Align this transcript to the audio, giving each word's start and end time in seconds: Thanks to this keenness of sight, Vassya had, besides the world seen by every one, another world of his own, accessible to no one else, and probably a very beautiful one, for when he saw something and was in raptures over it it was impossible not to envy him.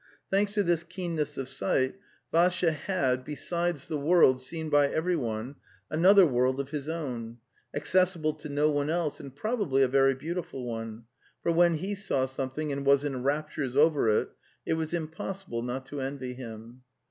Thanks 0.31 0.55
to 0.55 0.63
this 0.63 0.83
keenness 0.83 1.37
of 1.37 1.47
sight, 1.47 1.93
Vassya 2.33 2.71
had, 2.71 3.23
besides 3.23 3.87
the 3.87 3.99
world 3.99 4.41
seen 4.41 4.67
by 4.67 4.87
every 4.89 5.15
one, 5.15 5.57
another 5.91 6.25
world 6.25 6.59
of 6.59 6.71
his 6.71 6.89
own, 6.89 7.37
accessible 7.75 8.33
to 8.33 8.49
no 8.49 8.67
one 8.71 8.89
else, 8.89 9.19
and 9.19 9.35
probably 9.35 9.83
a 9.83 9.87
very 9.87 10.15
beautiful 10.15 10.65
one, 10.65 11.03
for 11.43 11.51
when 11.51 11.75
he 11.75 11.93
saw 11.93 12.25
something 12.25 12.71
and 12.71 12.83
was 12.83 13.03
in 13.03 13.21
raptures 13.21 13.75
over 13.75 14.09
it 14.09 14.29
it 14.65 14.73
was 14.73 14.91
impossible 14.91 15.61
not 15.61 15.85
to 15.85 16.01
envy 16.01 16.33
him. 16.33 16.81